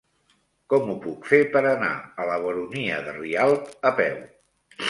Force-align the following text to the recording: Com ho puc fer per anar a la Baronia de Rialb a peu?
Com 0.73 0.87
ho 0.93 0.95
puc 1.03 1.27
fer 1.33 1.39
per 1.57 1.61
anar 1.73 1.91
a 2.23 2.27
la 2.31 2.39
Baronia 2.47 2.99
de 3.11 3.17
Rialb 3.21 3.89
a 3.91 3.97
peu? 4.01 4.21